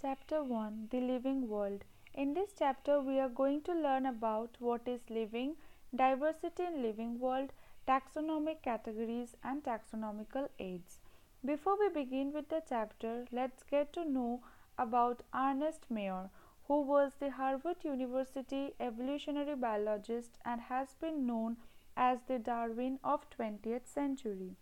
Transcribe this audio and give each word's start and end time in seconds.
Chapter 0.00 0.44
1 0.44 0.90
The 0.92 1.00
Living 1.00 1.48
World. 1.48 1.82
In 2.14 2.32
this 2.32 2.50
chapter, 2.56 3.00
we 3.00 3.18
are 3.18 3.28
going 3.28 3.62
to 3.62 3.72
learn 3.72 4.06
about 4.06 4.54
what 4.60 4.86
is 4.86 5.00
living, 5.10 5.56
diversity 5.92 6.62
in 6.62 6.82
living 6.82 7.18
world, 7.18 7.52
taxonomic 7.88 8.62
categories, 8.62 9.34
and 9.42 9.64
taxonomical 9.64 10.50
aids. 10.60 11.00
Before 11.44 11.76
we 11.76 11.88
begin 11.88 12.32
with 12.32 12.48
the 12.48 12.62
chapter, 12.68 13.24
let's 13.32 13.64
get 13.64 13.92
to 13.94 14.04
know 14.04 14.44
about 14.78 15.24
Ernest 15.34 15.90
Mayr, 15.90 16.30
who 16.68 16.80
was 16.82 17.14
the 17.18 17.32
Harvard 17.32 17.82
University 17.82 18.74
evolutionary 18.78 19.56
biologist 19.56 20.38
and 20.44 20.60
has 20.60 20.94
been 21.00 21.26
known 21.26 21.56
as 21.96 22.20
the 22.28 22.38
Darwin 22.38 23.00
of 23.02 23.28
20th 23.30 23.88
century. 23.88 24.54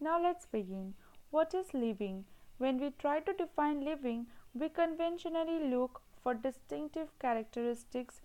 Now 0.00 0.20
let's 0.20 0.46
begin. 0.46 0.94
What 1.30 1.54
is 1.54 1.74
living? 1.74 2.24
When 2.58 2.78
we 2.78 2.90
try 2.90 3.20
to 3.20 3.32
define 3.32 3.84
living, 3.84 4.26
we 4.54 4.68
conventionally 4.68 5.58
look 5.68 6.02
for 6.22 6.34
distinctive 6.34 7.08
characteristics 7.18 8.20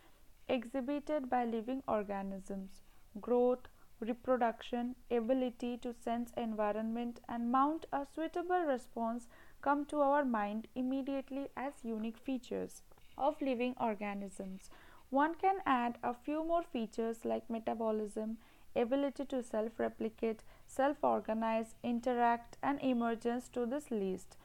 exhibited 0.48 1.30
by 1.30 1.44
living 1.46 1.82
organisms 1.88 2.82
growth, 3.22 3.68
reproduction, 4.00 4.96
ability 5.10 5.78
to 5.78 5.94
sense 5.94 6.32
environment, 6.38 7.20
and 7.30 7.52
mount 7.52 7.86
a 7.94 8.06
suitable 8.06 8.62
response 8.66 9.28
come 9.62 9.86
to 9.86 10.02
our 10.02 10.24
mind 10.26 10.68
immediately 10.76 11.48
as 11.56 11.74
unique 11.84 12.18
features 12.18 12.82
of 13.18 13.42
living 13.42 13.74
organisms. 13.80 14.70
One 15.10 15.36
can 15.36 15.62
add 15.66 15.98
a 16.04 16.14
few 16.14 16.44
more 16.44 16.64
features 16.64 17.24
like 17.26 17.50
metabolism, 17.50 18.38
ability 18.76 19.26
to 19.26 19.42
self 19.42 19.80
replicate, 19.80 20.44
self 20.68 20.98
organize, 21.04 21.76
interact, 21.84 22.58
and 22.62 22.82
emergence 22.82 23.48
to 23.50 23.66
this 23.66 23.90
list. 23.92 24.38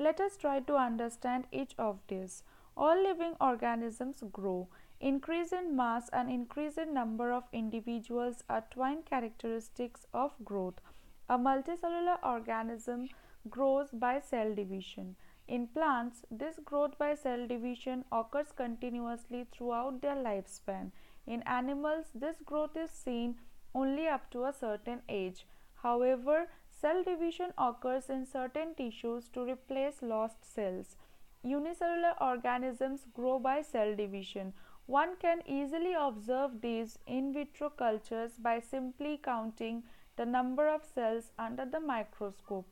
Let 0.00 0.20
us 0.20 0.36
try 0.36 0.60
to 0.60 0.76
understand 0.76 1.48
each 1.50 1.74
of 1.76 1.98
these. 2.06 2.44
All 2.76 3.02
living 3.02 3.34
organisms 3.40 4.22
grow. 4.30 4.68
Increase 5.00 5.52
in 5.52 5.74
mass 5.74 6.08
and 6.12 6.30
increase 6.30 6.78
in 6.78 6.94
number 6.94 7.32
of 7.32 7.44
individuals 7.52 8.44
are 8.48 8.64
twin 8.70 9.02
characteristics 9.02 10.06
of 10.14 10.32
growth. 10.44 10.80
A 11.28 11.36
multicellular 11.36 12.18
organism 12.22 13.08
grows 13.50 13.88
by 13.92 14.20
cell 14.20 14.54
division. 14.54 15.16
In 15.48 15.66
plants, 15.66 16.24
this 16.30 16.60
growth 16.64 16.96
by 16.96 17.16
cell 17.16 17.48
division 17.48 18.04
occurs 18.12 18.52
continuously 18.52 19.48
throughout 19.50 20.00
their 20.00 20.14
lifespan. 20.14 20.92
In 21.26 21.42
animals, 21.42 22.06
this 22.14 22.36
growth 22.44 22.76
is 22.76 22.90
seen 22.92 23.36
only 23.74 24.06
up 24.06 24.30
to 24.30 24.44
a 24.44 24.52
certain 24.52 25.02
age. 25.08 25.44
However, 25.82 26.48
Cell 26.80 27.02
division 27.02 27.52
occurs 27.58 28.08
in 28.08 28.24
certain 28.24 28.72
tissues 28.76 29.28
to 29.30 29.42
replace 29.42 30.00
lost 30.00 30.44
cells. 30.54 30.94
Unicellular 31.42 32.14
organisms 32.20 33.04
grow 33.12 33.40
by 33.40 33.62
cell 33.62 33.96
division. 33.96 34.52
One 34.86 35.16
can 35.16 35.42
easily 35.44 35.94
observe 35.94 36.60
these 36.60 36.96
in 37.04 37.32
vitro 37.32 37.70
cultures 37.70 38.38
by 38.38 38.60
simply 38.60 39.16
counting 39.16 39.82
the 40.16 40.24
number 40.24 40.68
of 40.68 40.84
cells 40.84 41.32
under 41.36 41.64
the 41.64 41.80
microscope. 41.80 42.68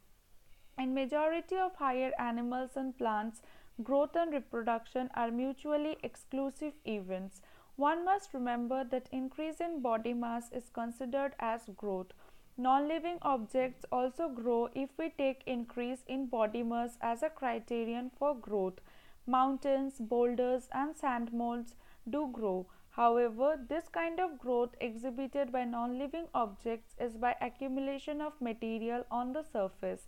In 0.79 0.95
majority 0.95 1.57
of 1.57 1.75
higher 1.75 2.13
animals 2.17 2.77
and 2.77 2.97
plants, 2.97 3.43
growth 3.83 4.15
and 4.15 4.33
reproduction 4.33 5.11
are 5.15 5.33
mutually 5.33 5.97
exclusive 6.05 6.75
events. 6.85 7.41
One 7.75 8.05
must 8.05 8.33
remember 8.33 8.85
that 8.85 9.09
increase 9.11 9.61
in 9.61 9.83
body 9.83 10.15
mass 10.15 10.53
is 10.53 10.69
considered 10.69 11.35
as 11.41 11.69
growth. 11.77 12.13
Non-living 12.59 13.19
objects 13.21 13.85
also 13.93 14.29
grow 14.31 14.71
if 14.75 14.89
we 14.99 15.11
take 15.11 15.43
increase 15.47 16.03
in 16.07 16.27
body 16.27 16.63
mass 16.63 16.97
as 17.03 17.23
a 17.23 17.29
criterion 17.29 18.11
for 18.19 18.35
growth. 18.35 18.81
Mountains, 19.27 19.97
boulders 19.99 20.69
and 20.73 20.97
sand 20.97 21.33
molds 21.35 21.75
do 22.09 22.31
grow. 22.33 22.67
However, 22.91 23.59
this 23.69 23.89
kind 23.89 24.19
of 24.19 24.39
growth 24.39 24.75
exhibited 24.81 25.53
by 25.53 25.65
non-living 25.65 26.29
objects 26.35 26.95
is 26.99 27.19
by 27.19 27.35
accumulation 27.43 28.23
of 28.23 28.41
material 28.41 29.05
on 29.11 29.35
the 29.35 29.43
surface. 29.43 30.07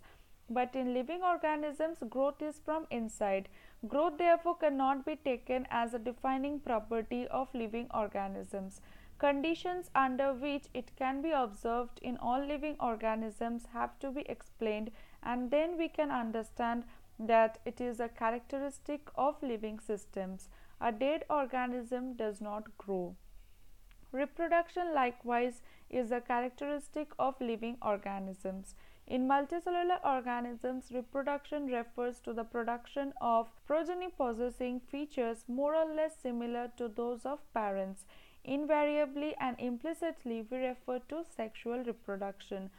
But 0.49 0.75
in 0.75 0.95
living 0.95 1.21
organisms, 1.21 1.99
growth 2.09 2.41
is 2.41 2.59
from 2.65 2.87
inside. 2.89 3.47
Growth 3.87 4.17
therefore 4.17 4.55
cannot 4.57 5.05
be 5.05 5.17
taken 5.17 5.67
as 5.69 5.93
a 5.93 5.99
defining 5.99 6.59
property 6.59 7.27
of 7.27 7.53
living 7.53 7.87
organisms. 7.93 8.81
Conditions 9.19 9.91
under 9.93 10.33
which 10.33 10.67
it 10.73 10.95
can 10.95 11.21
be 11.21 11.31
observed 11.31 11.99
in 12.01 12.17
all 12.17 12.39
living 12.39 12.77
organisms 12.79 13.65
have 13.73 13.99
to 13.99 14.11
be 14.11 14.21
explained 14.21 14.91
and 15.21 15.51
then 15.51 15.77
we 15.77 15.89
can 15.89 16.09
understand 16.09 16.85
that 17.19 17.59
it 17.65 17.81
is 17.81 17.99
a 17.99 18.07
characteristic 18.07 19.09
of 19.15 19.43
living 19.43 19.77
systems. 19.77 20.47
A 20.79 20.93
dead 20.93 21.25
organism 21.29 22.13
does 22.13 22.39
not 22.39 22.77
grow. 22.77 23.17
Reproduction 24.13 24.93
likewise 24.95 25.61
is 25.89 26.11
a 26.11 26.21
characteristic 26.21 27.11
of 27.19 27.41
living 27.41 27.77
organisms. 27.81 28.73
In 29.05 29.27
multicellular 29.27 29.99
organisms, 30.05 30.91
reproduction 30.93 31.65
refers 31.65 32.21
to 32.21 32.31
the 32.31 32.45
production 32.45 33.11
of 33.19 33.51
progeny 33.65 34.07
possessing 34.07 34.79
features 34.79 35.43
more 35.47 35.75
or 35.75 35.93
less 35.93 36.15
similar 36.15 36.71
to 36.77 36.87
those 36.87 37.25
of 37.25 37.39
parents. 37.53 38.05
Invariably 38.43 39.35
and 39.39 39.59
implicitly, 39.59 40.45
we 40.49 40.57
refer 40.57 40.99
to 41.09 41.23
sexual 41.23 41.83
reproduction. 41.83 42.69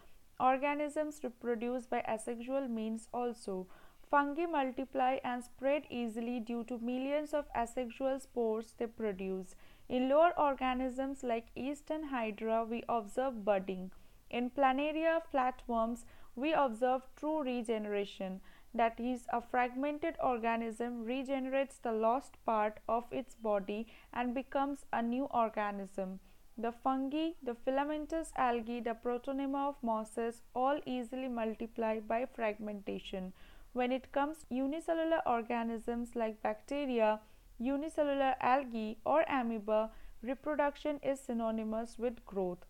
Organisms 0.41 1.21
reproduce 1.23 1.87
by 1.87 2.01
asexual 2.09 2.67
means 2.69 3.09
also. 3.13 3.67
Fungi 4.11 4.47
multiply 4.47 5.19
and 5.23 5.45
spread 5.45 5.85
easily 5.91 6.41
due 6.41 6.65
to 6.65 6.79
millions 6.79 7.33
of 7.33 7.45
asexual 7.55 8.19
spores 8.19 8.75
they 8.79 8.87
produce. 8.87 9.55
In 9.89 10.09
lower 10.09 10.33
organisms 10.39 11.23
like 11.23 11.49
yeast 11.55 11.91
and 11.91 12.07
hydra, 12.07 12.65
we 12.65 12.83
observe 12.89 13.45
budding. 13.45 13.93
In 14.31 14.51
planaria 14.51 15.21
flatworms, 15.33 16.05
we 16.35 16.53
observe 16.53 17.03
true 17.17 17.43
regeneration 17.43 18.41
that 18.75 19.01
is, 19.01 19.27
a 19.33 19.41
fragmented 19.41 20.17
organism 20.23 21.05
regenerates 21.05 21.79
the 21.79 21.93
lost 21.93 22.37
part 22.45 22.79
of 22.89 23.05
its 23.11 23.35
body 23.35 23.87
and 24.13 24.35
becomes 24.35 24.85
a 24.93 25.03
new 25.03 25.25
organism. 25.25 26.21
The 26.57 26.73
fungi, 26.73 27.31
the 27.43 27.55
filamentous 27.55 28.33
algae, 28.37 28.81
the 28.81 28.95
protonema 28.95 29.69
of 29.71 29.83
mosses 29.83 30.43
all 30.55 30.79
easily 30.85 31.29
multiply 31.29 32.01
by 32.01 32.27
fragmentation. 32.27 33.33
When 33.73 33.93
it 33.93 34.13
comes 34.13 34.47
unicellular 34.51 35.21
organisms 35.27 36.11
like 36.15 36.43
bacteria, 36.43 37.21
unicellular 37.59 38.35
algae 38.41 38.99
or 39.05 39.23
amoeba, 39.23 39.91
reproduction 40.23 40.99
is 41.03 41.21
synonymous 41.21 41.99
with 41.99 42.25
growth. 42.27 42.67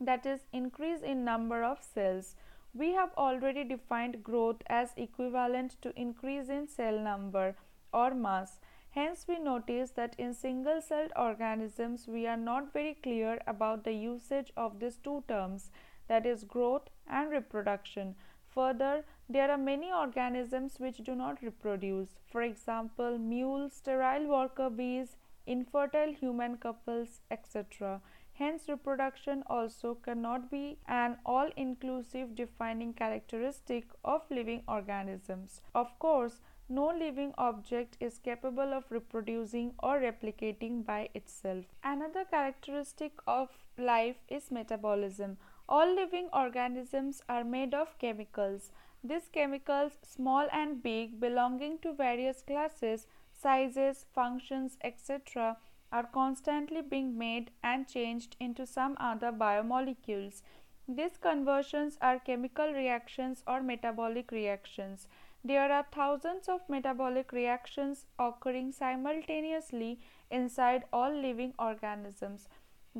That 0.00 0.24
is 0.24 0.40
increase 0.52 1.02
in 1.02 1.24
number 1.24 1.62
of 1.64 1.82
cells. 1.82 2.36
We 2.72 2.92
have 2.92 3.10
already 3.16 3.64
defined 3.64 4.22
growth 4.22 4.62
as 4.68 4.92
equivalent 4.96 5.76
to 5.82 5.92
increase 6.00 6.48
in 6.48 6.68
cell 6.68 6.98
number 6.98 7.56
or 7.92 8.14
mass. 8.14 8.60
Hence, 8.90 9.26
we 9.28 9.38
notice 9.38 9.90
that 9.92 10.14
in 10.18 10.34
single 10.34 10.80
celled 10.80 11.12
organisms, 11.16 12.06
we 12.06 12.26
are 12.26 12.36
not 12.36 12.72
very 12.72 12.94
clear 12.94 13.40
about 13.46 13.84
the 13.84 13.92
usage 13.92 14.52
of 14.56 14.78
these 14.78 14.96
two 14.96 15.24
terms 15.28 15.70
that 16.08 16.26
is, 16.26 16.44
growth 16.44 16.88
and 17.08 17.30
reproduction. 17.30 18.14
Further, 18.48 19.04
there 19.28 19.50
are 19.50 19.58
many 19.58 19.92
organisms 19.92 20.78
which 20.78 20.98
do 20.98 21.14
not 21.14 21.42
reproduce. 21.42 22.18
For 22.26 22.42
example, 22.42 23.16
mules, 23.18 23.74
sterile 23.74 24.26
worker 24.26 24.70
bees, 24.70 25.16
infertile 25.46 26.12
human 26.12 26.56
couples, 26.56 27.20
etc. 27.30 28.00
Hence, 28.40 28.70
reproduction 28.70 29.42
also 29.48 29.96
cannot 29.96 30.50
be 30.50 30.78
an 30.88 31.18
all 31.26 31.50
inclusive 31.58 32.34
defining 32.34 32.94
characteristic 32.94 33.90
of 34.02 34.22
living 34.30 34.62
organisms. 34.66 35.60
Of 35.74 35.98
course, 35.98 36.40
no 36.66 36.86
living 36.86 37.34
object 37.36 37.98
is 38.00 38.18
capable 38.18 38.72
of 38.72 38.90
reproducing 38.90 39.74
or 39.82 40.00
replicating 40.00 40.86
by 40.86 41.10
itself. 41.12 41.66
Another 41.84 42.24
characteristic 42.24 43.12
of 43.26 43.50
life 43.76 44.16
is 44.28 44.50
metabolism. 44.50 45.36
All 45.68 45.94
living 45.94 46.30
organisms 46.32 47.20
are 47.28 47.44
made 47.44 47.74
of 47.74 47.98
chemicals. 47.98 48.72
These 49.04 49.28
chemicals, 49.30 49.98
small 50.02 50.48
and 50.50 50.82
big, 50.82 51.20
belonging 51.20 51.78
to 51.80 51.92
various 51.92 52.40
classes, 52.40 53.06
sizes, 53.32 54.06
functions, 54.14 54.78
etc., 54.82 55.58
are 55.92 56.04
constantly 56.04 56.82
being 56.82 57.16
made 57.18 57.50
and 57.62 57.88
changed 57.88 58.36
into 58.40 58.66
some 58.66 58.96
other 59.00 59.32
biomolecules. 59.32 60.42
These 60.88 61.16
conversions 61.20 61.98
are 62.00 62.18
chemical 62.18 62.72
reactions 62.72 63.42
or 63.46 63.62
metabolic 63.62 64.32
reactions. 64.32 65.06
There 65.44 65.72
are 65.72 65.86
thousands 65.92 66.48
of 66.48 66.68
metabolic 66.68 67.32
reactions 67.32 68.06
occurring 68.18 68.72
simultaneously 68.72 70.00
inside 70.30 70.84
all 70.92 71.12
living 71.12 71.54
organisms, 71.58 72.48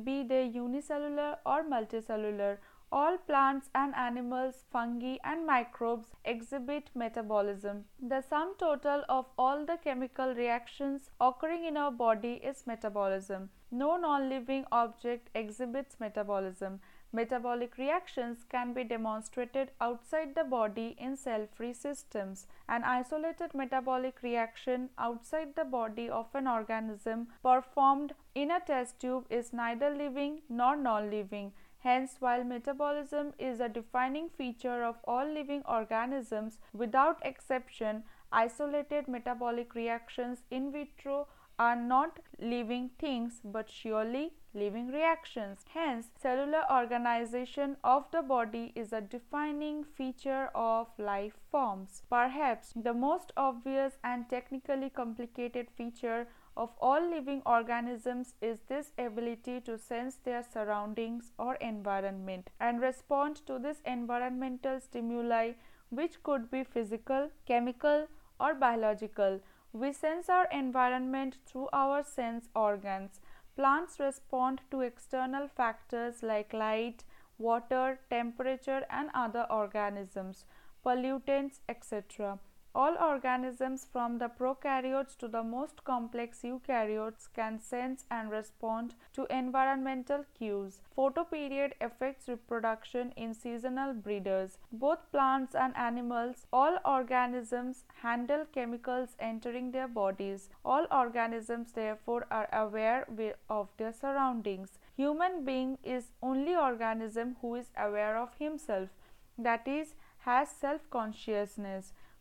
be 0.03 0.23
they 0.23 0.45
unicellular 0.45 1.37
or 1.45 1.63
multicellular. 1.63 2.57
All 2.93 3.17
plants 3.17 3.69
and 3.73 3.95
animals, 3.95 4.65
fungi 4.69 5.15
and 5.23 5.47
microbes 5.47 6.07
exhibit 6.25 6.89
metabolism. 6.93 7.85
The 8.01 8.21
sum 8.21 8.55
total 8.57 9.05
of 9.07 9.27
all 9.37 9.65
the 9.65 9.77
chemical 9.77 10.35
reactions 10.35 11.09
occurring 11.21 11.63
in 11.63 11.77
our 11.77 11.91
body 11.91 12.33
is 12.43 12.67
metabolism. 12.67 13.49
No 13.71 13.95
non-living 13.95 14.65
object 14.73 15.29
exhibits 15.33 16.01
metabolism. 16.01 16.81
Metabolic 17.13 17.77
reactions 17.77 18.43
can 18.49 18.73
be 18.73 18.83
demonstrated 18.83 19.71
outside 19.79 20.35
the 20.35 20.43
body 20.43 20.95
in 20.97 21.15
cell-free 21.15 21.73
systems. 21.73 22.45
An 22.67 22.83
isolated 22.83 23.53
metabolic 23.53 24.21
reaction 24.21 24.89
outside 24.97 25.55
the 25.55 25.63
body 25.63 26.09
of 26.09 26.27
an 26.33 26.45
organism 26.45 27.27
performed 27.41 28.13
in 28.35 28.51
a 28.51 28.59
test 28.59 28.99
tube 28.99 29.25
is 29.29 29.53
neither 29.53 29.89
living 29.89 30.41
nor 30.49 30.75
non-living. 30.75 31.53
Hence, 31.83 32.17
while 32.19 32.43
metabolism 32.43 33.33
is 33.39 33.59
a 33.59 33.67
defining 33.67 34.29
feature 34.29 34.83
of 34.83 34.97
all 35.05 35.25
living 35.25 35.63
organisms, 35.67 36.59
without 36.73 37.19
exception, 37.25 38.03
isolated 38.31 39.07
metabolic 39.07 39.73
reactions 39.75 40.43
in 40.51 40.71
vitro 40.71 41.27
are 41.57 41.75
not 41.75 42.19
living 42.39 42.89
things 42.97 43.39
but 43.43 43.69
surely 43.69 44.33
living 44.53 44.87
reactions. 44.91 45.65
Hence, 45.73 46.07
cellular 46.19 46.63
organization 46.71 47.77
of 47.83 48.05
the 48.11 48.21
body 48.21 48.71
is 48.75 48.93
a 48.93 49.01
defining 49.01 49.83
feature 49.83 50.49
of 50.53 50.87
life 50.97 51.37
forms. 51.51 52.03
Perhaps 52.09 52.73
the 52.75 52.93
most 52.93 53.31
obvious 53.37 53.93
and 54.03 54.29
technically 54.29 54.89
complicated 54.89 55.67
feature 55.77 56.27
of 56.61 56.73
all 56.87 57.05
living 57.11 57.41
organisms 57.51 58.33
is 58.47 58.59
this 58.71 58.89
ability 59.03 59.59
to 59.67 59.77
sense 59.83 60.17
their 60.25 60.43
surroundings 60.43 61.31
or 61.39 61.55
environment 61.55 62.51
and 62.59 62.81
respond 62.81 63.39
to 63.47 63.57
this 63.57 63.81
environmental 63.93 64.79
stimuli 64.79 65.53
which 65.89 66.21
could 66.21 66.51
be 66.51 66.63
physical, 66.63 67.29
chemical 67.47 68.05
or 68.39 68.53
biological. 68.53 69.39
We 69.73 69.91
sense 69.91 70.29
our 70.29 70.47
environment 70.51 71.37
through 71.47 71.69
our 71.73 72.03
sense 72.03 72.47
organs. 72.55 73.19
Plants 73.55 73.99
respond 73.99 74.61
to 74.69 74.81
external 74.81 75.47
factors 75.47 76.21
like 76.21 76.53
light, 76.53 77.03
water, 77.39 77.99
temperature 78.11 78.85
and 78.91 79.09
other 79.15 79.47
organisms, 79.49 80.45
pollutants, 80.85 81.59
etc. 81.67 82.39
All 82.73 82.95
organisms 82.97 83.85
from 83.91 84.17
the 84.17 84.29
prokaryotes 84.29 85.17
to 85.17 85.27
the 85.27 85.43
most 85.43 85.83
complex 85.83 86.41
eukaryotes 86.41 87.27
can 87.33 87.59
sense 87.59 88.05
and 88.09 88.31
respond 88.31 88.95
to 89.13 89.25
environmental 89.29 90.23
cues. 90.37 90.81
Photoperiod 90.97 91.73
affects 91.81 92.29
reproduction 92.29 93.11
in 93.17 93.33
seasonal 93.33 93.93
breeders. 93.93 94.57
Both 94.71 95.11
plants 95.11 95.53
and 95.53 95.75
animals, 95.75 96.47
all 96.53 96.79
organisms 96.85 97.83
handle 98.01 98.45
chemicals 98.53 99.17
entering 99.19 99.71
their 99.71 99.89
bodies. 99.89 100.49
All 100.63 100.87
organisms 100.89 101.73
therefore 101.73 102.25
are 102.31 102.47
aware 102.53 103.05
of 103.49 103.67
their 103.75 103.91
surroundings. 103.91 104.79
Human 104.95 105.43
being 105.43 105.77
is 105.83 106.11
only 106.23 106.55
organism 106.55 107.35
who 107.41 107.55
is 107.55 107.71
aware 107.75 108.17
of 108.17 108.29
himself 108.39 108.89
that 109.37 109.67
is 109.67 109.93
has 110.19 110.49
self 110.49 110.81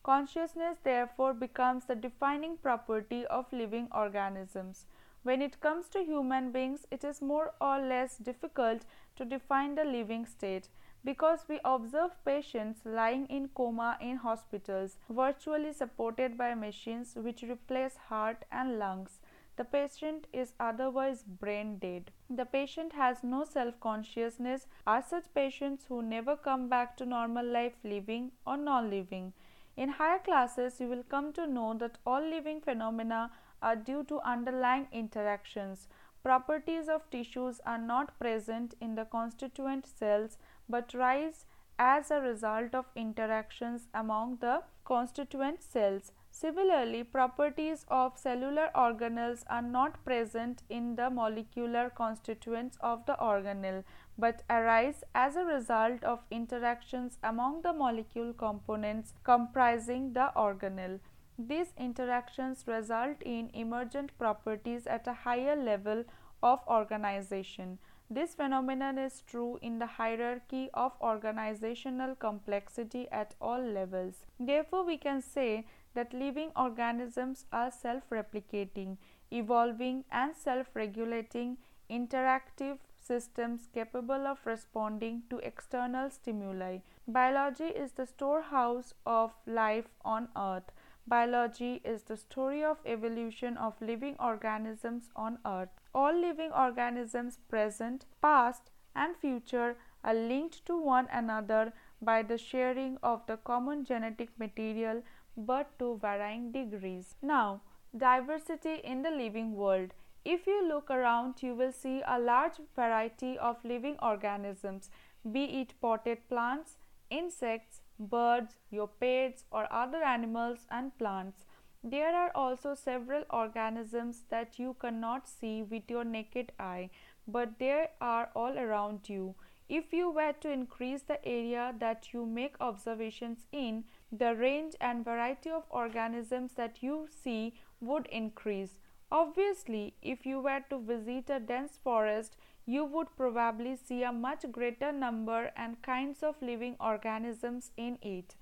consciousness 0.02 0.78
therefore 0.82 1.34
becomes 1.34 1.84
the 1.84 1.94
defining 1.94 2.56
property 2.56 3.26
of 3.26 3.52
living 3.52 3.88
organisms. 3.92 4.86
When 5.22 5.42
it 5.42 5.60
comes 5.60 5.88
to 5.90 6.02
human 6.02 6.50
beings, 6.50 6.86
it 6.90 7.04
is 7.04 7.20
more 7.20 7.52
or 7.60 7.78
less 7.78 8.16
difficult 8.16 8.86
to 9.16 9.24
define 9.24 9.74
the 9.74 9.84
living 9.84 10.24
state 10.24 10.68
because 11.04 11.44
we 11.48 11.60
observe 11.64 12.12
patients 12.24 12.80
lying 12.84 13.26
in 13.26 13.48
coma 13.48 13.98
in 14.00 14.16
hospitals, 14.16 14.98
virtually 15.08 15.72
supported 15.72 16.36
by 16.36 16.54
machines 16.54 17.14
which 17.16 17.42
replace 17.42 17.96
heart 17.96 18.44
and 18.50 18.78
lungs. 18.78 19.20
The 19.56 19.64
patient 19.64 20.26
is 20.32 20.54
otherwise 20.58 21.22
brain 21.22 21.78
dead. 21.78 22.10
The 22.30 22.46
patient 22.46 22.94
has 22.94 23.22
no 23.22 23.44
self 23.44 23.78
consciousness, 23.80 24.66
are 24.86 25.02
such 25.02 25.34
patients 25.34 25.84
who 25.86 26.00
never 26.02 26.36
come 26.36 26.68
back 26.68 26.96
to 26.96 27.04
normal 27.04 27.44
life 27.44 27.74
living 27.84 28.32
or 28.46 28.56
non 28.56 28.88
living. 28.88 29.34
In 29.80 29.88
higher 29.88 30.18
classes, 30.18 30.78
you 30.78 30.88
will 30.88 31.02
come 31.02 31.32
to 31.32 31.46
know 31.46 31.72
that 31.72 31.96
all 32.04 32.20
living 32.20 32.60
phenomena 32.60 33.30
are 33.62 33.76
due 33.76 34.04
to 34.08 34.20
underlying 34.20 34.88
interactions. 34.92 35.88
Properties 36.22 36.86
of 36.86 37.08
tissues 37.08 37.60
are 37.64 37.78
not 37.78 38.18
present 38.18 38.74
in 38.82 38.94
the 38.94 39.06
constituent 39.06 39.86
cells 39.86 40.36
but 40.68 40.92
rise 40.92 41.46
as 41.78 42.10
a 42.10 42.20
result 42.20 42.74
of 42.74 42.90
interactions 42.94 43.88
among 43.94 44.36
the 44.42 44.62
constituent 44.84 45.62
cells. 45.62 46.12
Similarly, 46.32 47.04
properties 47.04 47.84
of 47.88 48.16
cellular 48.16 48.70
organelles 48.74 49.44
are 49.48 49.62
not 49.62 50.04
present 50.04 50.62
in 50.68 50.96
the 50.96 51.10
molecular 51.10 51.90
constituents 51.90 52.78
of 52.80 53.04
the 53.04 53.14
organelle, 53.20 53.84
but 54.16 54.42
arise 54.48 55.04
as 55.14 55.36
a 55.36 55.44
result 55.44 56.02
of 56.02 56.24
interactions 56.30 57.18
among 57.22 57.62
the 57.62 57.72
molecule 57.72 58.32
components 58.32 59.12
comprising 59.24 60.12
the 60.12 60.32
organelle. 60.34 61.00
These 61.38 61.74
interactions 61.76 62.64
result 62.66 63.22
in 63.22 63.50
emergent 63.52 64.16
properties 64.18 64.86
at 64.86 65.06
a 65.06 65.12
higher 65.12 65.56
level 65.56 66.04
of 66.42 66.60
organization. 66.68 67.78
This 68.12 68.34
phenomenon 68.34 68.98
is 68.98 69.22
true 69.24 69.60
in 69.62 69.78
the 69.78 69.86
hierarchy 69.86 70.68
of 70.74 70.92
organizational 71.00 72.16
complexity 72.16 73.06
at 73.12 73.36
all 73.40 73.62
levels. 73.62 74.26
Therefore, 74.40 74.84
we 74.84 74.96
can 74.96 75.22
say 75.22 75.64
that 75.94 76.12
living 76.12 76.50
organisms 76.56 77.44
are 77.52 77.70
self-replicating, 77.70 78.96
evolving 79.30 80.04
and 80.10 80.34
self-regulating 80.34 81.58
interactive 81.88 82.78
systems 82.98 83.68
capable 83.72 84.26
of 84.26 84.44
responding 84.44 85.22
to 85.30 85.38
external 85.38 86.10
stimuli. 86.10 86.78
Biology 87.06 87.66
is 87.66 87.92
the 87.92 88.06
storehouse 88.06 88.92
of 89.06 89.32
life 89.46 89.88
on 90.04 90.28
earth. 90.36 90.72
Biology 91.06 91.80
is 91.84 92.02
the 92.02 92.16
story 92.16 92.64
of 92.64 92.78
evolution 92.84 93.56
of 93.56 93.80
living 93.80 94.16
organisms 94.18 95.10
on 95.14 95.38
earth. 95.46 95.79
All 95.94 96.14
living 96.14 96.52
organisms 96.52 97.38
present, 97.48 98.06
past 98.22 98.70
and 98.94 99.16
future 99.16 99.76
are 100.04 100.14
linked 100.14 100.64
to 100.66 100.76
one 100.80 101.08
another 101.12 101.72
by 102.00 102.22
the 102.22 102.38
sharing 102.38 102.98
of 103.02 103.26
the 103.26 103.36
common 103.38 103.84
genetic 103.84 104.30
material 104.38 105.02
but 105.36 105.78
to 105.78 105.98
varying 106.00 106.52
degrees. 106.52 107.14
Now, 107.22 107.62
diversity 107.96 108.80
in 108.84 109.02
the 109.02 109.10
living 109.10 109.54
world. 109.54 109.92
If 110.24 110.46
you 110.46 110.66
look 110.66 110.90
around, 110.90 111.42
you 111.42 111.54
will 111.54 111.72
see 111.72 112.02
a 112.06 112.18
large 112.18 112.60
variety 112.76 113.38
of 113.38 113.64
living 113.64 113.96
organisms, 114.02 114.90
be 115.32 115.44
it 115.60 115.74
potted 115.80 116.28
plants, 116.28 116.76
insects, 117.10 117.80
birds, 117.98 118.56
your 118.70 118.88
pets, 118.88 119.44
or 119.50 119.66
other 119.72 120.02
animals 120.02 120.66
and 120.70 120.96
plants. 120.98 121.44
There 121.82 122.14
are 122.14 122.30
also 122.34 122.74
several 122.74 123.24
organisms 123.30 124.24
that 124.28 124.58
you 124.58 124.76
cannot 124.78 125.26
see 125.26 125.62
with 125.62 125.90
your 125.90 126.04
naked 126.04 126.52
eye, 126.58 126.90
but 127.26 127.58
they 127.58 127.88
are 128.00 128.28
all 128.36 128.58
around 128.58 129.08
you. 129.08 129.34
If 129.66 129.92
you 129.92 130.10
were 130.10 130.34
to 130.40 130.50
increase 130.50 131.02
the 131.02 131.24
area 131.26 131.74
that 131.78 132.12
you 132.12 132.26
make 132.26 132.60
observations 132.60 133.46
in, 133.50 133.84
the 134.12 134.34
range 134.34 134.74
and 134.80 135.04
variety 135.04 135.48
of 135.50 135.64
organisms 135.70 136.52
that 136.56 136.82
you 136.82 137.08
see 137.08 137.54
would 137.80 138.06
increase. 138.06 138.78
Obviously, 139.10 139.94
if 140.02 140.26
you 140.26 140.40
were 140.40 140.60
to 140.68 140.78
visit 140.78 141.30
a 141.30 141.40
dense 141.40 141.78
forest, 141.82 142.36
you 142.66 142.84
would 142.84 143.16
probably 143.16 143.74
see 143.74 144.02
a 144.02 144.12
much 144.12 144.44
greater 144.52 144.92
number 144.92 145.50
and 145.56 145.80
kinds 145.82 146.22
of 146.22 146.42
living 146.42 146.76
organisms 146.78 147.70
in 147.76 147.98
it. 148.02 148.34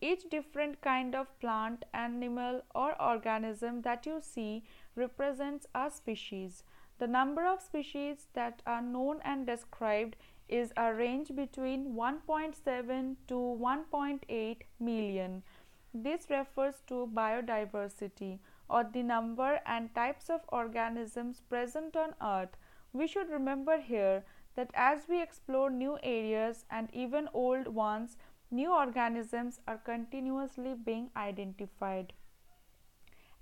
Each 0.00 0.28
different 0.30 0.80
kind 0.80 1.14
of 1.14 1.38
plant, 1.40 1.84
animal, 1.92 2.62
or 2.74 3.00
organism 3.02 3.82
that 3.82 4.06
you 4.06 4.20
see 4.20 4.64
represents 4.94 5.66
a 5.74 5.90
species. 5.90 6.62
The 6.98 7.06
number 7.06 7.46
of 7.46 7.60
species 7.60 8.26
that 8.34 8.62
are 8.66 8.82
known 8.82 9.20
and 9.24 9.46
described 9.46 10.16
is 10.48 10.72
a 10.76 10.94
range 10.94 11.34
between 11.34 11.94
1.7 11.94 13.16
to 13.26 13.34
1.8 13.34 14.56
million. 14.80 15.42
This 15.92 16.30
refers 16.30 16.82
to 16.86 17.10
biodiversity 17.12 18.38
or 18.70 18.84
the 18.84 19.02
number 19.02 19.60
and 19.66 19.94
types 19.94 20.30
of 20.30 20.42
organisms 20.48 21.40
present 21.40 21.96
on 21.96 22.14
earth. 22.22 22.56
We 22.92 23.06
should 23.06 23.30
remember 23.30 23.80
here 23.80 24.24
that 24.54 24.70
as 24.74 25.08
we 25.08 25.22
explore 25.22 25.70
new 25.70 25.98
areas 26.02 26.64
and 26.70 26.88
even 26.92 27.28
old 27.32 27.68
ones, 27.68 28.16
new 28.50 28.72
organisms 28.72 29.60
are 29.66 29.78
continuously 29.78 30.74
being 30.74 31.10
identified. 31.16 32.12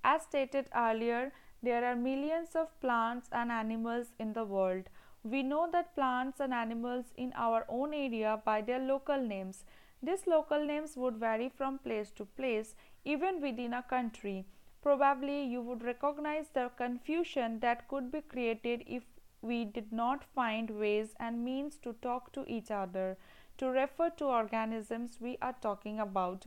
As 0.02 0.22
stated 0.22 0.68
earlier, 0.74 1.32
there 1.62 1.84
are 1.84 1.96
millions 1.96 2.54
of 2.54 2.80
plants 2.80 3.28
and 3.32 3.50
animals 3.50 4.08
in 4.18 4.32
the 4.32 4.44
world. 4.44 4.88
we 5.30 5.42
know 5.42 5.68
that 5.72 5.94
plants 5.94 6.40
and 6.40 6.54
animals 6.54 7.06
in 7.16 7.32
our 7.34 7.64
own 7.68 7.92
area 7.92 8.40
by 8.44 8.60
their 8.60 8.78
local 8.78 9.20
names. 9.20 9.64
These 10.02 10.26
local 10.26 10.64
names 10.64 10.96
would 10.96 11.16
vary 11.16 11.48
from 11.48 11.78
place 11.78 12.12
to 12.12 12.24
place, 12.24 12.76
even 13.04 13.40
within 13.40 13.74
a 13.74 13.82
country. 13.82 14.46
Probably 14.82 15.42
you 15.42 15.62
would 15.62 15.82
recognize 15.82 16.46
the 16.52 16.70
confusion 16.76 17.58
that 17.60 17.88
could 17.88 18.12
be 18.12 18.20
created 18.20 18.84
if 18.86 19.02
we 19.42 19.64
did 19.64 19.92
not 19.92 20.22
find 20.22 20.70
ways 20.70 21.14
and 21.18 21.44
means 21.44 21.76
to 21.78 21.94
talk 21.94 22.32
to 22.32 22.44
each 22.46 22.70
other 22.70 23.16
to 23.58 23.70
refer 23.70 24.10
to 24.10 24.24
organisms 24.26 25.18
we 25.20 25.38
are 25.40 25.54
talking 25.60 25.98
about. 25.98 26.46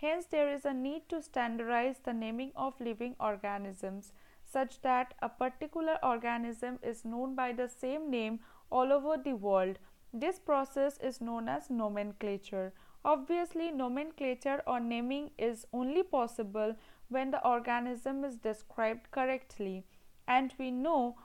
Hence, 0.00 0.26
there 0.26 0.52
is 0.52 0.64
a 0.64 0.72
need 0.72 1.08
to 1.08 1.22
standardize 1.22 2.00
the 2.02 2.12
naming 2.12 2.52
of 2.56 2.80
living 2.80 3.16
organisms 3.18 4.12
such 4.42 4.80
that 4.82 5.14
a 5.20 5.28
particular 5.28 5.98
organism 6.02 6.78
is 6.82 7.04
known 7.04 7.34
by 7.34 7.52
the 7.52 7.68
same 7.68 8.10
name 8.10 8.40
all 8.70 8.92
over 8.92 9.16
the 9.16 9.32
world. 9.32 9.78
This 10.12 10.38
process 10.38 10.98
is 10.98 11.20
known 11.20 11.48
as 11.48 11.70
nomenclature. 11.70 12.72
Obviously, 13.04 13.70
nomenclature 13.70 14.62
or 14.66 14.80
naming 14.80 15.30
is 15.38 15.66
only 15.72 16.02
possible 16.02 16.76
when 17.08 17.30
the 17.30 17.44
organism 17.46 18.24
is 18.24 18.36
described 18.36 19.10
correctly 19.10 19.84
and 20.26 20.54
we 20.58 20.70
know 20.70 21.16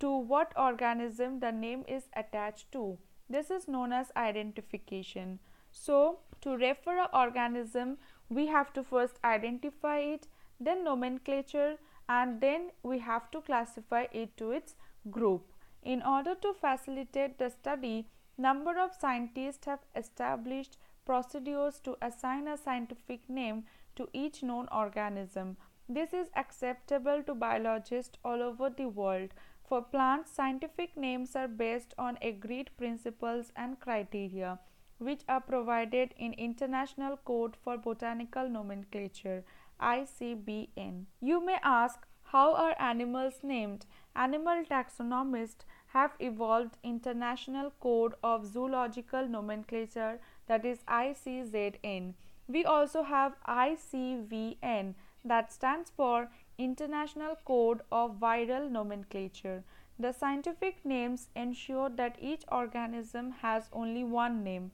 to 0.00 0.10
what 0.16 0.52
organism 0.56 1.40
the 1.40 1.52
name 1.52 1.84
is 1.86 2.08
attached 2.16 2.72
to. 2.72 2.98
This 3.30 3.50
is 3.50 3.68
known 3.68 3.92
as 3.92 4.10
identification. 4.16 5.38
So, 5.70 6.18
to 6.40 6.56
refer 6.56 6.98
an 6.98 7.06
organism, 7.14 7.98
we 8.28 8.48
have 8.48 8.72
to 8.72 8.82
first 8.82 9.20
identify 9.24 9.98
it, 10.00 10.26
then 10.58 10.82
nomenclature, 10.82 11.76
and 12.08 12.40
then 12.40 12.70
we 12.82 12.98
have 12.98 13.30
to 13.30 13.40
classify 13.40 14.06
it 14.12 14.36
to 14.38 14.50
its 14.50 14.74
group. 15.10 15.52
In 15.82 16.02
order 16.02 16.34
to 16.34 16.52
facilitate 16.52 17.38
the 17.38 17.50
study, 17.50 18.08
number 18.36 18.78
of 18.78 18.94
scientists 19.00 19.66
have 19.66 19.86
established 19.94 20.76
procedures 21.06 21.80
to 21.80 21.96
assign 22.02 22.48
a 22.48 22.56
scientific 22.56 23.28
name 23.28 23.64
to 23.94 24.08
each 24.12 24.42
known 24.42 24.68
organism. 24.72 25.56
This 25.88 26.12
is 26.12 26.28
acceptable 26.36 27.22
to 27.24 27.34
biologists 27.34 28.18
all 28.24 28.42
over 28.42 28.70
the 28.70 28.88
world. 28.88 29.30
For 29.70 29.82
plants, 29.82 30.32
scientific 30.32 30.96
names 30.96 31.36
are 31.36 31.46
based 31.46 31.94
on 31.96 32.18
agreed 32.20 32.72
principles 32.76 33.52
and 33.54 33.78
criteria, 33.78 34.58
which 34.98 35.20
are 35.28 35.40
provided 35.40 36.12
in 36.16 36.32
International 36.32 37.16
Code 37.18 37.56
for 37.62 37.78
Botanical 37.78 38.48
Nomenclature 38.48 39.44
ICBN. 39.80 41.04
You 41.20 41.46
may 41.46 41.58
ask, 41.62 42.04
how 42.32 42.52
are 42.56 42.74
animals 42.80 43.44
named? 43.44 43.86
Animal 44.16 44.64
taxonomists 44.68 45.62
have 45.92 46.16
evolved 46.18 46.76
International 46.82 47.72
Code 47.78 48.14
of 48.24 48.46
Zoological 48.46 49.28
Nomenclature 49.28 50.18
that 50.48 50.64
is 50.64 50.80
ICZN. 50.88 52.14
We 52.48 52.64
also 52.64 53.04
have 53.04 53.36
ICVN 53.46 54.94
that 55.24 55.52
stands 55.52 55.90
for 55.90 56.28
International 56.60 57.36
Code 57.46 57.80
of 57.90 58.20
Viral 58.20 58.70
Nomenclature. 58.70 59.64
The 59.98 60.12
scientific 60.12 60.84
names 60.84 61.28
ensure 61.34 61.88
that 61.88 62.18
each 62.20 62.42
organism 62.52 63.30
has 63.40 63.70
only 63.72 64.04
one 64.04 64.44
name. 64.44 64.70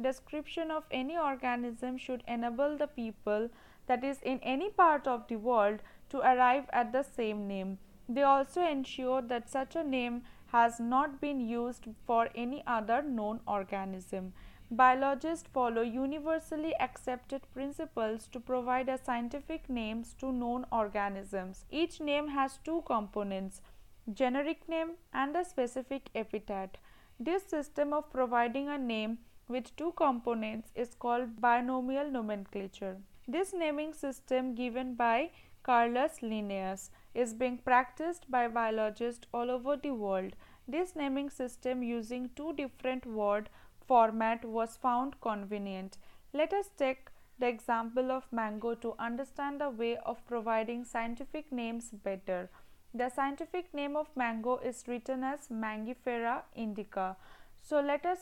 Description 0.00 0.72
of 0.72 0.82
any 0.90 1.16
organism 1.16 1.96
should 1.96 2.24
enable 2.26 2.76
the 2.76 2.88
people 2.88 3.50
that 3.86 4.02
is 4.02 4.20
in 4.22 4.40
any 4.40 4.70
part 4.70 5.06
of 5.06 5.28
the 5.28 5.36
world 5.36 5.80
to 6.10 6.18
arrive 6.18 6.64
at 6.72 6.90
the 6.90 7.04
same 7.04 7.46
name. 7.46 7.78
They 8.08 8.24
also 8.24 8.60
ensure 8.66 9.22
that 9.22 9.48
such 9.48 9.76
a 9.76 9.84
name 9.84 10.22
has 10.48 10.80
not 10.80 11.20
been 11.20 11.40
used 11.40 11.86
for 12.04 12.30
any 12.34 12.64
other 12.66 13.00
known 13.00 13.38
organism. 13.46 14.32
Biologists 14.70 15.48
follow 15.50 15.80
universally 15.80 16.74
accepted 16.78 17.40
principles 17.54 18.28
to 18.28 18.38
provide 18.38 18.90
a 18.90 18.98
scientific 19.02 19.70
names 19.70 20.14
to 20.20 20.30
known 20.30 20.66
organisms. 20.70 21.64
Each 21.70 22.00
name 22.02 22.28
has 22.28 22.58
two 22.62 22.82
components, 22.84 23.62
generic 24.12 24.68
name 24.68 24.96
and 25.14 25.34
a 25.34 25.44
specific 25.46 26.10
epithet. 26.14 26.76
This 27.18 27.44
system 27.44 27.94
of 27.94 28.10
providing 28.10 28.68
a 28.68 28.76
name 28.76 29.18
with 29.48 29.74
two 29.76 29.92
components 29.92 30.70
is 30.74 30.94
called 30.94 31.40
binomial 31.40 32.10
nomenclature. 32.10 32.98
This 33.26 33.54
naming 33.54 33.94
system 33.94 34.54
given 34.54 34.94
by 34.96 35.30
Carolus 35.64 36.20
Linnaeus 36.20 36.90
is 37.14 37.32
being 37.32 37.56
practiced 37.56 38.30
by 38.30 38.48
biologists 38.48 39.26
all 39.32 39.50
over 39.50 39.78
the 39.78 39.92
world. 39.92 40.36
This 40.66 40.94
naming 40.94 41.30
system 41.30 41.82
using 41.82 42.28
two 42.36 42.52
different 42.52 43.06
word 43.06 43.48
format 43.88 44.44
was 44.44 44.76
found 44.76 45.20
convenient. 45.20 45.96
Let 46.32 46.52
us 46.52 46.70
take 46.76 47.08
the 47.38 47.48
example 47.48 48.12
of 48.12 48.24
mango 48.30 48.74
to 48.74 48.94
understand 48.98 49.60
the 49.60 49.70
way 49.70 49.96
of 50.04 50.24
providing 50.26 50.84
scientific 50.84 51.50
names 51.50 51.90
better. 52.04 52.50
The 52.92 53.08
scientific 53.08 53.72
name 53.72 53.96
of 53.96 54.08
mango 54.16 54.58
is 54.58 54.84
written 54.86 55.24
as 55.24 55.48
Mangifera 55.48 56.42
indica. 56.54 57.16
So 57.62 57.80
let 57.80 58.06
us 58.06 58.18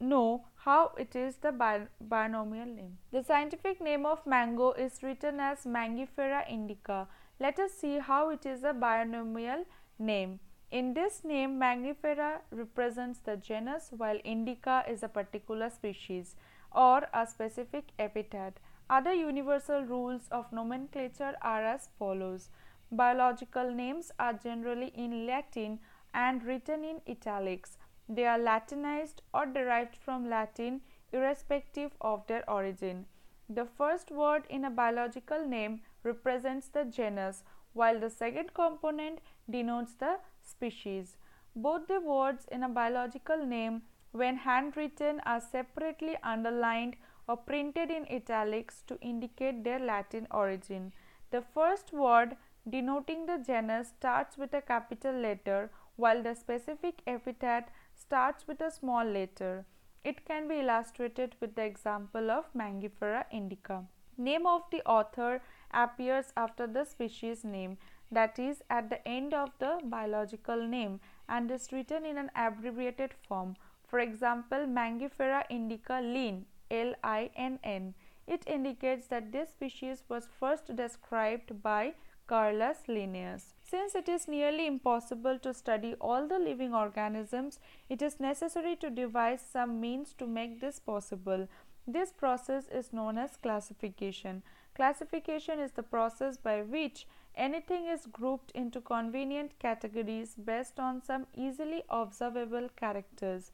know 0.00 0.44
how 0.56 0.92
it 0.98 1.14
is 1.14 1.36
the 1.36 1.52
binomial 2.00 2.66
name. 2.66 2.98
The 3.12 3.22
scientific 3.22 3.80
name 3.80 4.04
of 4.04 4.26
mango 4.26 4.72
is 4.72 5.02
written 5.02 5.40
as 5.40 5.64
Mangifera 5.64 6.48
indica. 6.50 7.06
Let 7.38 7.58
us 7.58 7.72
see 7.72 7.98
how 7.98 8.30
it 8.30 8.44
is 8.44 8.64
a 8.64 8.72
binomial 8.72 9.64
name. 9.98 10.40
In 10.72 10.94
this 10.94 11.22
name, 11.22 11.60
Mangifera 11.60 12.40
represents 12.50 13.18
the 13.18 13.36
genus 13.36 13.90
while 13.94 14.18
Indica 14.24 14.82
is 14.88 15.02
a 15.02 15.08
particular 15.08 15.68
species 15.68 16.34
or 16.74 17.02
a 17.12 17.26
specific 17.26 17.90
epithet. 17.98 18.58
Other 18.88 19.12
universal 19.12 19.82
rules 19.82 20.28
of 20.30 20.50
nomenclature 20.50 21.34
are 21.42 21.62
as 21.62 21.90
follows. 21.98 22.48
Biological 22.90 23.70
names 23.70 24.12
are 24.18 24.32
generally 24.32 24.92
in 24.94 25.26
Latin 25.26 25.78
and 26.14 26.42
written 26.42 26.84
in 26.84 27.02
italics. 27.06 27.76
They 28.08 28.24
are 28.24 28.38
Latinized 28.38 29.20
or 29.34 29.44
derived 29.44 29.96
from 29.96 30.30
Latin 30.30 30.80
irrespective 31.12 31.90
of 32.00 32.26
their 32.28 32.48
origin. 32.50 33.04
The 33.46 33.66
first 33.66 34.10
word 34.10 34.44
in 34.48 34.64
a 34.64 34.70
biological 34.70 35.46
name 35.46 35.82
represents 36.02 36.68
the 36.68 36.84
genus 36.84 37.44
while 37.72 37.98
the 37.98 38.10
second 38.10 38.54
component 38.54 39.20
denotes 39.48 39.94
the 39.94 40.18
species. 40.42 41.16
Both 41.54 41.86
the 41.86 42.00
words 42.00 42.46
in 42.50 42.62
a 42.62 42.68
biological 42.68 43.44
name, 43.44 43.82
when 44.12 44.36
handwritten, 44.36 45.20
are 45.24 45.40
separately 45.40 46.16
underlined 46.22 46.96
or 47.28 47.36
printed 47.36 47.90
in 47.90 48.06
italics 48.10 48.82
to 48.86 48.98
indicate 49.00 49.64
their 49.64 49.78
Latin 49.78 50.26
origin. 50.30 50.92
The 51.30 51.42
first 51.54 51.92
word 51.92 52.36
denoting 52.68 53.26
the 53.26 53.38
genus 53.38 53.88
starts 53.88 54.36
with 54.36 54.54
a 54.54 54.60
capital 54.60 55.14
letter, 55.14 55.70
while 55.96 56.22
the 56.22 56.34
specific 56.34 57.02
epithet 57.06 57.68
starts 57.94 58.46
with 58.46 58.60
a 58.60 58.70
small 58.70 59.04
letter. 59.04 59.64
It 60.04 60.24
can 60.24 60.48
be 60.48 60.60
illustrated 60.60 61.36
with 61.40 61.54
the 61.54 61.64
example 61.64 62.30
of 62.30 62.52
Mangifera 62.54 63.24
indica. 63.30 63.84
Name 64.18 64.46
of 64.46 64.62
the 64.70 64.82
author 64.84 65.42
appears 65.72 66.32
after 66.36 66.66
the 66.66 66.84
species 66.84 67.44
name 67.44 67.78
that 68.10 68.38
is 68.38 68.62
at 68.68 68.90
the 68.90 69.06
end 69.08 69.32
of 69.32 69.50
the 69.58 69.80
biological 69.84 70.66
name 70.66 71.00
and 71.28 71.50
is 71.50 71.72
written 71.72 72.04
in 72.04 72.18
an 72.18 72.30
abbreviated 72.36 73.14
form. 73.26 73.56
For 73.86 73.98
example, 73.98 74.66
Mangifera 74.66 75.44
indica 75.50 76.00
linn 76.00 76.46
L 76.70 76.94
I 77.02 77.30
N 77.36 77.58
N. 77.62 77.94
It 78.26 78.44
indicates 78.46 79.06
that 79.08 79.32
this 79.32 79.50
species 79.50 80.04
was 80.08 80.28
first 80.38 80.74
described 80.76 81.62
by 81.62 81.94
Carolus 82.28 82.78
Linnaeus. 82.88 83.54
Since 83.62 83.94
it 83.94 84.08
is 84.08 84.28
nearly 84.28 84.66
impossible 84.66 85.38
to 85.40 85.52
study 85.52 85.94
all 86.00 86.28
the 86.28 86.38
living 86.38 86.72
organisms, 86.72 87.58
it 87.88 88.00
is 88.00 88.20
necessary 88.20 88.76
to 88.76 88.90
devise 88.90 89.40
some 89.42 89.80
means 89.80 90.14
to 90.14 90.26
make 90.26 90.60
this 90.60 90.78
possible. 90.78 91.48
This 91.86 92.12
process 92.12 92.68
is 92.68 92.92
known 92.92 93.18
as 93.18 93.36
classification. 93.36 94.42
Classification 94.74 95.58
is 95.60 95.72
the 95.72 95.82
process 95.82 96.36
by 96.36 96.62
which 96.62 97.06
Anything 97.34 97.86
is 97.86 98.06
grouped 98.06 98.50
into 98.50 98.80
convenient 98.80 99.58
categories 99.58 100.34
based 100.34 100.78
on 100.78 101.02
some 101.02 101.26
easily 101.34 101.82
observable 101.88 102.68
characters. 102.76 103.52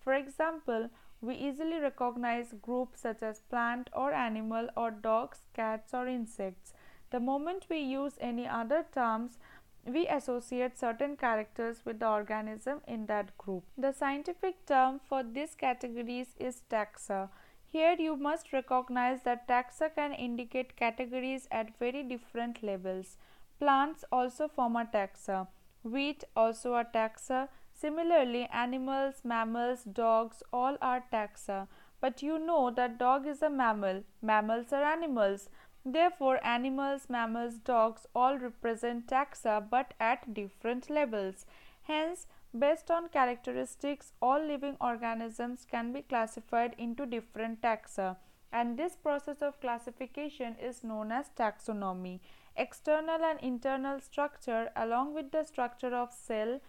For 0.00 0.14
example, 0.14 0.88
we 1.20 1.34
easily 1.34 1.78
recognize 1.78 2.54
groups 2.62 3.00
such 3.00 3.22
as 3.22 3.40
plant 3.40 3.90
or 3.92 4.12
animal 4.12 4.68
or 4.76 4.90
dogs, 4.90 5.40
cats 5.52 5.92
or 5.92 6.06
insects. 6.06 6.72
The 7.10 7.20
moment 7.20 7.66
we 7.68 7.80
use 7.80 8.14
any 8.20 8.46
other 8.46 8.86
terms, 8.94 9.38
we 9.84 10.06
associate 10.06 10.78
certain 10.78 11.16
characters 11.16 11.82
with 11.84 11.98
the 11.98 12.08
organism 12.08 12.80
in 12.86 13.06
that 13.06 13.36
group. 13.36 13.64
The 13.76 13.92
scientific 13.92 14.64
term 14.64 15.00
for 15.06 15.22
these 15.22 15.54
categories 15.54 16.28
is 16.38 16.62
taxa. 16.70 17.28
Here 17.70 17.96
you 17.98 18.16
must 18.16 18.52
recognize 18.52 19.22
that 19.24 19.46
taxa 19.46 19.94
can 19.94 20.14
indicate 20.14 20.74
categories 20.76 21.46
at 21.50 21.78
very 21.78 22.02
different 22.02 22.62
levels. 22.62 23.18
Plants 23.58 24.04
also 24.10 24.48
form 24.48 24.76
a 24.76 24.86
taxa. 24.86 25.48
Wheat 25.82 26.24
also 26.34 26.74
a 26.76 26.84
taxa. 26.84 27.48
Similarly, 27.74 28.48
animals, 28.52 29.20
mammals, 29.22 29.84
dogs 29.84 30.42
all 30.50 30.78
are 30.80 31.04
taxa. 31.12 31.68
But 32.00 32.22
you 32.22 32.38
know 32.38 32.70
that 32.70 32.98
dog 32.98 33.26
is 33.26 33.42
a 33.42 33.50
mammal, 33.50 34.02
mammals 34.22 34.72
are 34.72 34.82
animals. 34.82 35.50
Therefore, 35.84 36.40
animals, 36.44 37.10
mammals, 37.10 37.58
dogs 37.58 38.06
all 38.14 38.38
represent 38.38 39.08
taxa 39.08 39.68
but 39.68 39.92
at 40.00 40.32
different 40.32 40.88
levels. 40.88 41.44
Hence, 41.82 42.26
based 42.58 42.90
on 42.90 43.08
characteristics, 43.08 44.12
all 44.20 44.40
living 44.40 44.76
organisms 44.80 45.66
can 45.70 45.92
be 45.92 46.02
classified 46.02 46.74
into 46.78 47.06
different 47.06 47.60
taxa 47.62 48.16
and 48.52 48.78
this 48.78 48.96
process 48.96 49.42
of 49.42 49.60
classification 49.60 50.56
is 50.56 50.82
known 50.82 51.12
as 51.12 51.30
taxonomy. 51.38 52.20
External 52.56 53.22
and 53.22 53.38
internal 53.40 54.00
structure 54.00 54.70
along 54.76 55.14
with 55.14 55.30
the 55.30 55.44
structure 55.44 55.94
of 55.94 56.12
cell, 56.12 56.60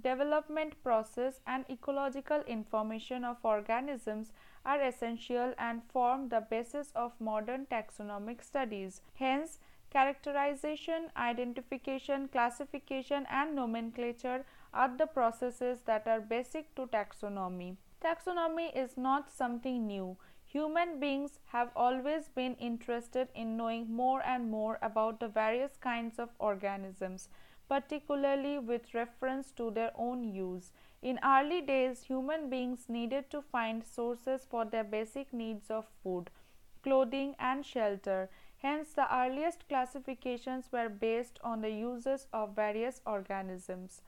development 0.00 0.74
process 0.82 1.40
and 1.46 1.64
ecological 1.70 2.42
information 2.46 3.24
of 3.24 3.36
organisms 3.42 4.32
are 4.64 4.82
essential 4.82 5.54
and 5.58 5.82
form 5.92 6.28
the 6.28 6.44
basis 6.50 6.92
of 6.94 7.12
modern 7.20 7.66
taxonomic 7.66 8.44
studies. 8.44 9.00
Hence, 9.14 9.58
characterization, 9.90 11.10
identification, 11.16 12.28
classification 12.28 13.26
and 13.30 13.56
nomenclature 13.56 14.44
are 14.72 14.90
the 14.96 15.06
processes 15.06 15.80
that 15.86 16.06
are 16.06 16.20
basic 16.20 16.74
to 16.74 16.86
taxonomy. 16.86 17.76
Taxonomy 18.02 18.74
is 18.74 18.96
not 18.96 19.30
something 19.30 19.86
new. 19.86 20.16
Human 20.46 20.98
beings 20.98 21.38
have 21.52 21.70
always 21.76 22.28
been 22.28 22.54
interested 22.56 23.28
in 23.34 23.56
knowing 23.56 23.92
more 23.92 24.22
and 24.26 24.50
more 24.50 24.78
about 24.82 25.20
the 25.20 25.28
various 25.28 25.76
kinds 25.76 26.18
of 26.18 26.30
organisms, 26.38 27.28
particularly 27.68 28.58
with 28.58 28.94
reference 28.94 29.52
to 29.52 29.70
their 29.70 29.92
own 29.94 30.24
use. 30.24 30.72
In 31.02 31.20
early 31.24 31.60
days, 31.60 32.02
human 32.02 32.50
beings 32.50 32.86
needed 32.88 33.30
to 33.30 33.42
find 33.42 33.84
sources 33.84 34.46
for 34.50 34.64
their 34.64 34.84
basic 34.84 35.32
needs 35.32 35.70
of 35.70 35.86
food, 36.02 36.30
clothing, 36.82 37.36
and 37.38 37.64
shelter. 37.64 38.28
Hence, 38.58 38.92
the 38.92 39.14
earliest 39.14 39.68
classifications 39.68 40.70
were 40.72 40.88
based 40.88 41.38
on 41.42 41.60
the 41.60 41.70
uses 41.70 42.26
of 42.32 42.56
various 42.56 43.00
organisms. 43.06 44.02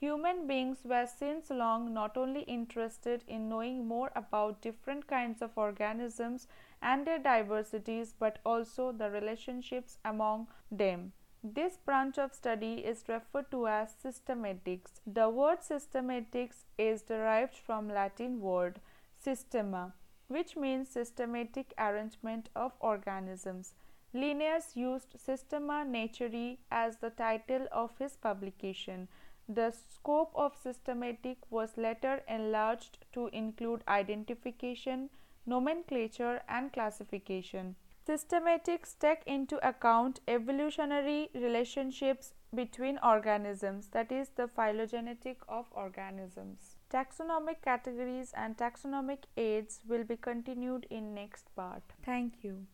Human 0.00 0.46
beings 0.46 0.78
were 0.82 1.06
since 1.06 1.50
long 1.50 1.92
not 1.92 2.16
only 2.16 2.40
interested 2.42 3.22
in 3.28 3.50
knowing 3.50 3.86
more 3.86 4.10
about 4.16 4.62
different 4.62 5.06
kinds 5.06 5.42
of 5.42 5.50
organisms 5.56 6.48
and 6.80 7.06
their 7.06 7.18
diversities 7.18 8.14
but 8.18 8.38
also 8.46 8.92
the 8.92 9.10
relationships 9.10 9.98
among 10.02 10.48
them. 10.70 11.12
This 11.44 11.76
branch 11.76 12.18
of 12.18 12.32
study 12.32 12.76
is 12.92 13.04
referred 13.08 13.50
to 13.50 13.68
as 13.68 13.94
systematics. 14.02 15.00
The 15.06 15.28
word 15.28 15.60
systematics 15.60 16.64
is 16.78 17.02
derived 17.02 17.54
from 17.54 17.88
Latin 17.88 18.40
word 18.40 18.80
systema, 19.18 19.92
which 20.28 20.56
means 20.56 20.88
systematic 20.88 21.74
arrangement 21.78 22.48
of 22.56 22.72
organisms. 22.80 23.74
Linnaeus 24.14 24.76
used 24.76 25.20
Systema 25.20 25.84
Naturae 25.86 26.56
as 26.70 26.96
the 26.96 27.10
title 27.10 27.68
of 27.70 27.96
his 27.98 28.16
publication. 28.16 29.08
The 29.52 29.72
scope 29.72 30.30
of 30.36 30.56
systematic 30.62 31.38
was 31.50 31.76
later 31.76 32.22
enlarged 32.28 33.04
to 33.14 33.26
include 33.32 33.82
identification, 33.88 35.10
nomenclature, 35.44 36.40
and 36.48 36.72
classification. 36.72 37.74
Systematics 38.06 38.96
take 38.96 39.24
into 39.26 39.56
account 39.68 40.20
evolutionary 40.28 41.30
relationships 41.34 42.32
between 42.54 43.00
organisms, 43.02 43.88
that 43.88 44.12
is, 44.12 44.28
the 44.36 44.46
phylogenetic 44.46 45.40
of 45.48 45.66
organisms. 45.72 46.76
Taxonomic 46.88 47.60
categories 47.60 48.32
and 48.36 48.56
taxonomic 48.56 49.24
aids 49.36 49.80
will 49.88 50.04
be 50.04 50.16
continued 50.16 50.86
in 50.90 51.12
next 51.12 51.52
part. 51.56 51.82
Thank 52.04 52.44
you. 52.44 52.66